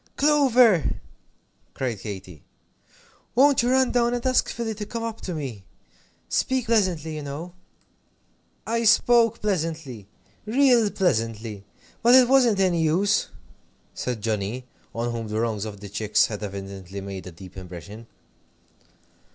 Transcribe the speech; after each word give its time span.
"Clover!" 0.17 0.99
cried 1.75 1.99
Katy, 1.99 2.41
"won't 3.35 3.61
you 3.61 3.69
run 3.69 3.91
down 3.91 4.15
and 4.15 4.25
ask 4.25 4.49
Philly 4.49 4.73
to 4.73 4.85
come 4.87 5.03
up 5.03 5.21
to 5.21 5.35
me? 5.35 5.63
Speak 6.27 6.65
pleasantly, 6.65 7.15
you 7.15 7.21
know!" 7.21 7.53
"I 8.65 8.83
spoke 8.85 9.41
pleasantly 9.41 10.07
real 10.47 10.89
pleasantly, 10.89 11.65
but 12.01 12.15
it 12.15 12.27
wasn't 12.27 12.59
any 12.59 12.81
use," 12.81 13.27
said 13.93 14.23
Johnnie, 14.23 14.65
on 14.95 15.11
whom 15.11 15.27
the 15.27 15.39
wrongs 15.39 15.65
of 15.65 15.81
the 15.81 15.87
chicks 15.89 16.25
had 16.25 16.41
evidently 16.41 16.99
made 16.99 17.27
a 17.27 17.31
deep 17.31 17.55
impression. 17.55 18.07